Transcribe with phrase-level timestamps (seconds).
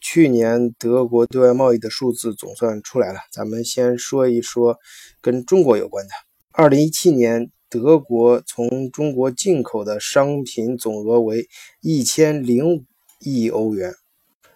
[0.00, 4.78] 去年德国对外贸易的数字总算出来了，咱们先说一说
[5.20, 6.12] 跟中国有关的。
[6.52, 11.48] 二零一七年，德国从中国进口的商品总额为
[11.80, 12.84] 一千零五
[13.20, 13.94] 亿欧元，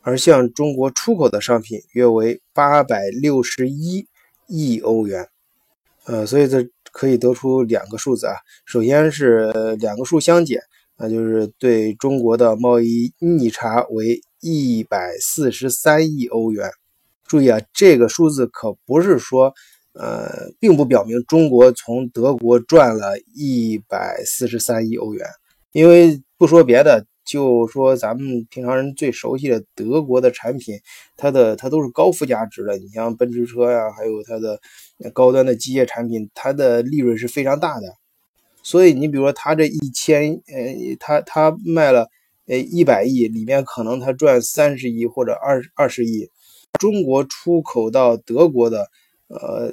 [0.03, 4.07] 而向中国出口的商品约为八百六十一
[4.47, 5.29] 亿欧元。
[6.07, 8.35] 呃，所以这可以得出两个数字啊，
[8.67, 10.61] 首先是两个数相减，
[10.99, 14.21] 那就是对中国的贸易逆差为。
[14.47, 16.71] 一百四十三亿欧元，
[17.27, 19.55] 注意啊，这个数字可不是说，
[19.95, 25.27] 呃，并不表明中国从德国赚了一百四十三亿欧元。
[25.73, 30.79] 因为不说别的，就说咱们平常人最熟悉的德国的产品，
[31.17, 32.77] 它的它都是高附加值的。
[32.77, 34.61] 你像奔驰车呀，还有它的
[35.15, 37.87] 高端的机械产品，它的利润是非常大的。
[38.65, 42.09] 所以你比如说，它这一千，呃，它它卖了。
[42.47, 46.29] 呃，一百亿里面可能他赚三十亿或者二二十亿，
[46.79, 48.87] 中国出口到德国的，
[49.29, 49.73] 呃，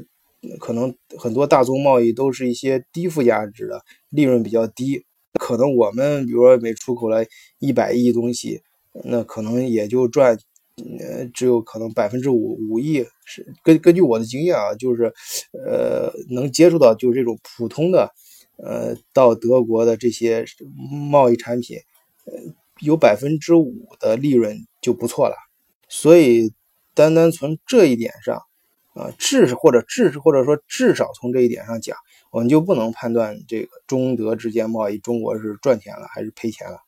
[0.58, 5.04] 可能很多大宗贸易都是一些低附加值的，利润比较低。
[5.38, 7.26] 可能我们比如说每出口了
[7.60, 8.62] 一百亿东西，
[9.04, 10.38] 那可能也就赚，
[11.02, 13.06] 呃，只有可能百分之五五亿。
[13.26, 15.12] 是根根据我的经验啊，就是，
[15.52, 18.10] 呃，能接触到就是这种普通的，
[18.64, 20.46] 呃，到德国的这些
[21.12, 21.78] 贸易产品，
[22.26, 22.54] 呃。
[22.80, 25.36] 有百分之五的利润就不错了，
[25.88, 26.52] 所以
[26.96, 28.42] 单单从这一点上，
[28.96, 31.96] 啊，至或者至或者说至少从这一点上讲，
[32.32, 36.80] 我们就不能判断这个中德之间贸易中国是赚钱了还是赔钱了。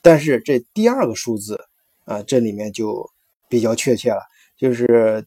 [0.00, 1.60] 但是这第二个数字
[2.06, 3.10] 啊，这里面就
[3.46, 4.22] 比较确切了，
[4.56, 5.26] 就是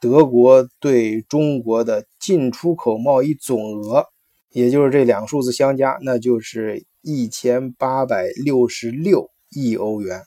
[0.00, 4.08] 德国对中国的进出口贸易总额，
[4.56, 9.30] 也就是这两个数字相加，那就是一千八百六十六。
[9.48, 10.22] 亿欧元，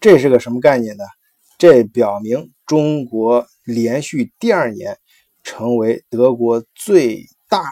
[0.00, 1.04] 这是个什么概念呢？
[1.58, 4.96] 这表明中国连续第二年
[5.42, 7.64] 成为德国最大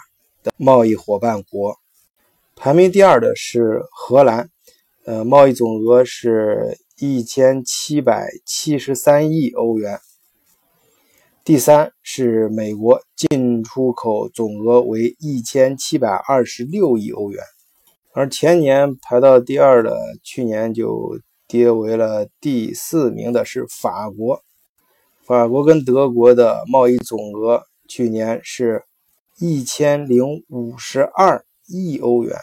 [0.43, 1.79] 的贸易伙伴国。
[2.57, 4.51] 排名第二的是荷兰，
[5.07, 10.01] 呃，贸易总额是一千七百七十三亿欧元。
[11.45, 17.43] 第三是美国，进出口总额为一千七百二十六亿欧元。
[18.13, 24.41] 而前年排到第二的，去年就跌为了第四名的是法国。
[25.25, 28.85] 法国跟德国的贸易总额去年是
[29.41, 32.37] 一千零五十二亿欧元。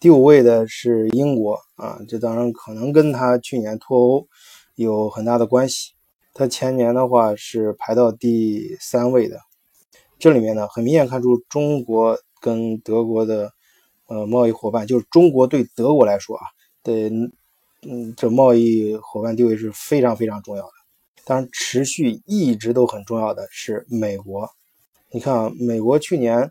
[0.00, 4.26] 第五位的是英国啊，这当然可能跟他去年脱欧
[4.74, 5.92] 有很大的关系。
[6.38, 9.40] 他前年的话是排到第三位的。
[10.20, 13.52] 这里面呢，很明显看出中国跟德国的。
[14.06, 16.42] 呃，贸易伙伴就是中国对德国来说啊，
[16.82, 17.10] 对，
[17.82, 20.72] 嗯，这贸易伙伴地位是非常非常重要的。
[21.26, 24.48] 当然，持续一直都很重要的是美国。
[25.10, 26.50] 你看啊，美国去年，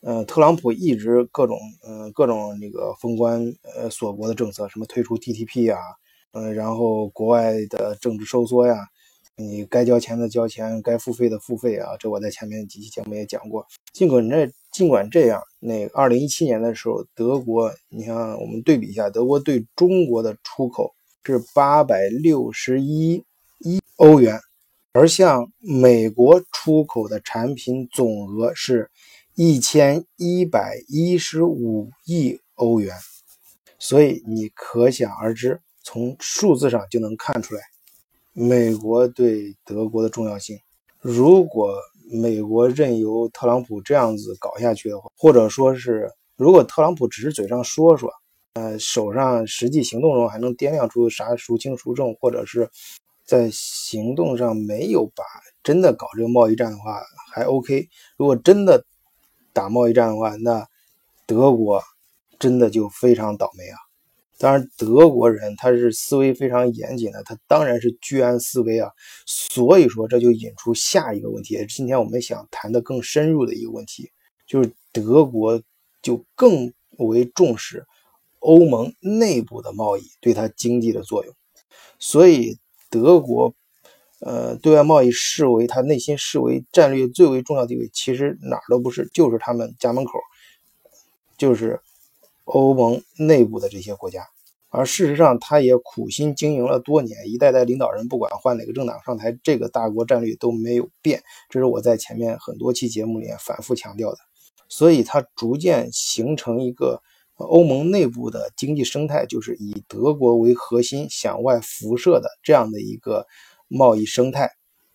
[0.00, 3.40] 呃，特朗普一直各种，呃，各种那个封关，
[3.76, 5.78] 呃，锁国的政策，什么退出 TTP 啊，
[6.32, 8.74] 嗯，然后国外的政治收缩呀。
[9.38, 11.94] 你该交钱的交钱，该付费的付费啊！
[11.98, 13.66] 这我在前面几期节目也讲过。
[13.92, 23.22] 尽管这尽管这样，那二零一七年的时候，德国，你看我们对比一下，德国对中国的出口是八百六十一
[23.58, 24.40] 亿欧元，
[24.92, 28.90] 而向美国出口的产品总额是
[29.34, 32.96] 一千一百一十五亿欧元。
[33.78, 37.60] 所以你可想而知，从数字上就能看出来。
[38.38, 40.58] 美国对德国的重要性，
[41.00, 41.74] 如果
[42.12, 48.12] 美国任由特朗普这样子搞下去的话，或者说是如果特朗普只是嘴上说说，
[48.52, 52.68] 呃，手上实际行动中还能掂量出啥孰轻孰重，或者是
[53.24, 55.24] 在行动上没有把
[55.62, 57.00] 真的搞这个贸易战的话，
[57.32, 57.88] 还 OK。
[58.18, 58.84] 如果真的
[59.54, 60.66] 打贸易战的话，那
[61.24, 61.82] 德国
[62.38, 63.85] 真的就非常倒霉啊。
[64.38, 68.90] 当然，德国人他是思维非常严谨的，他当然是居安思危啊。
[69.24, 74.10] 所以说，这就引出下一个问题，也是今天我们想谈的更深入的一个问题，
[74.46, 75.62] 就是德国
[76.02, 77.86] 就更为重视
[78.40, 81.34] 欧盟内部的贸易对它经济的作用。
[81.98, 82.58] 所以，
[82.90, 83.54] 德国
[84.20, 90.12] 呃对外贸易视为他内心视为战略最为重要地位，其实哪儿都不是，就是他们家门口，
[91.38, 91.80] 就是。
[92.46, 94.26] 欧盟内部的这些国家，
[94.68, 104.18] 而事实上，他也苦心经营了多年，一代代领导人不管换哪个政党上台，这个大国战略都没有变，这是我在前面很多期节目里面反复强调的。
[104.68, 107.02] 所以，它逐渐形成一个
[107.34, 113.26] 欧盟内部的经济生态就是以德国为核心向外辐射的这样的一个
[113.68, 114.50] 贸易生态。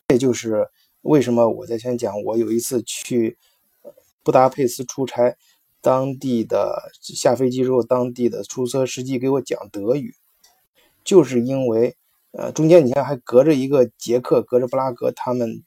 [0.07, 0.67] 这就是
[1.01, 3.37] 为什么我在先讲，我有一次去
[4.23, 5.35] 布达佩斯出差，
[5.81, 10.13] 当地的下飞机之后，当地的出租车司机给我讲德语，
[11.03, 11.95] 就是因为
[12.31, 15.63] 呃中间你看还隔着一个捷克，隔着布拉格，他们。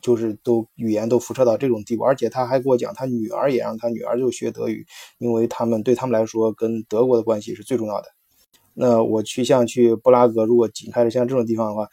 [0.00, 4.86] 就是都语言都辐射到这种地步，而且他还给我讲，他女儿也让他女儿就学德语，
[5.18, 8.08] 因为他们对他们来说跟德国的关系是最重要的。
[8.72, 11.86] 那我去像去布拉格，如果紧开着像这种地方的话，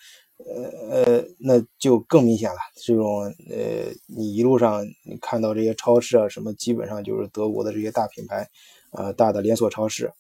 [0.46, 2.58] 呃呃，那就更明显了。
[2.76, 8.48] 这种呃，你一路上你看到这些超市啊什么，基本上就是德国的这些大品牌，
[8.92, 10.12] 呃，大的连锁超市。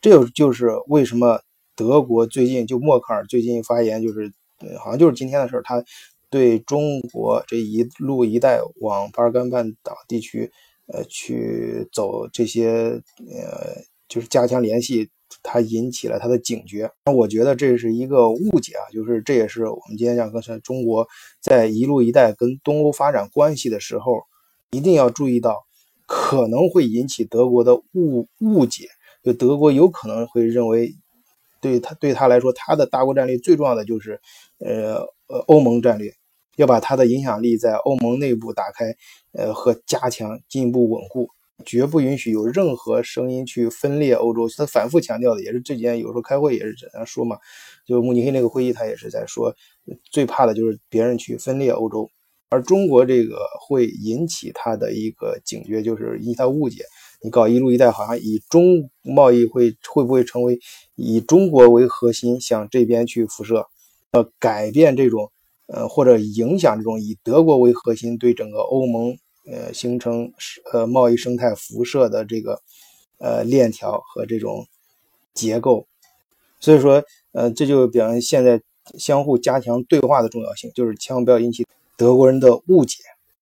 [0.00, 1.40] 这就就是为什么
[1.74, 4.32] 德国最近就默克尔最近发言，就是
[4.78, 5.84] 好像就是今天的事儿，他。
[6.30, 10.52] 对中国这一路一带往巴尔干半岛地区，
[10.86, 13.00] 呃，去走这些，
[13.34, 13.80] 呃，
[14.10, 15.08] 就是加强联系，
[15.42, 16.90] 他引起了他的警觉。
[17.04, 21.06] 那我觉得这是一个误解啊，就是这也是我们今天讲刚才中国
[21.40, 24.22] 在一路一带跟东欧发展关系的时候，
[24.70, 25.66] 一定要注意到
[26.06, 28.88] 可能会引起德国的误误解，
[29.22, 30.94] 就德国有可能会认为，
[31.60, 34.20] 对他对他来说，他的大国战略最重要的就是，
[34.58, 36.12] 呃呃，欧盟战略。
[36.56, 38.92] 要把他的影响力在欧盟内部打开，
[39.30, 41.30] 呃和加强，进一步稳固，
[41.64, 44.48] 绝不允许有任何声音去分裂欧洲。
[44.56, 47.36] 他反复强调的也是这几天，有时候开会也是这样说嘛。
[47.86, 49.54] 就慕尼黑那个会议，他也是在说，
[50.10, 52.08] 最怕的就是别人去分裂欧洲，
[52.50, 56.84] 而中国这个会引起他的一个警觉，就是引起他误解。
[57.22, 60.58] 你搞一路一带，好像以中贸易会会不会成为
[60.94, 63.66] 以中国为核心向这边去辐射？
[64.12, 65.30] 呃，改变这种。
[65.70, 69.18] 呃，或者影响这种以德国为核心对整个欧盟
[69.50, 70.32] 呃形成
[70.72, 72.60] 呃贸易生态辐射的这个
[73.18, 74.66] 呃链条和这种
[75.34, 75.86] 结构，
[76.60, 77.02] 所以说
[77.32, 78.60] 呃这就表明现在
[78.98, 81.66] 相互加强对话的重要性，就是千万不要引起
[81.96, 82.96] 德国人的误解。